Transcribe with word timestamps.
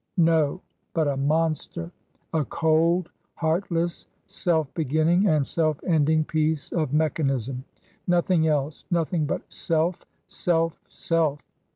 No; 0.17 0.61
but 0.95 1.07
a 1.07 1.15
monster 1.15 1.91
I 2.33 2.39
A 2.39 2.45
cold, 2.45 3.11
heartless, 3.35 4.07
self 4.25 4.73
beginning 4.73 5.27
and 5.27 5.45
self 5.45 5.79
ending 5.85 6.23
piece 6.23 6.71
of 6.71 6.91
mechanism 6.91 7.65
I 7.67 7.79
Nothing 8.07 8.47
else; 8.47 8.83
nothing 8.89 9.27
but 9.27 9.43
self, 9.53 10.03
self, 10.25 10.79
self! 10.89 11.41